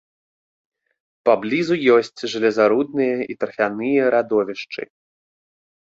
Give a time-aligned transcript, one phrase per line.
[1.27, 4.81] Паблізу ёсць жалезарудныя і тарфяныя радовішчы.